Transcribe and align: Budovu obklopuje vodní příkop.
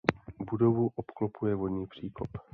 Budovu 0.51 0.91
obklopuje 0.95 1.55
vodní 1.55 1.87
příkop. 1.87 2.27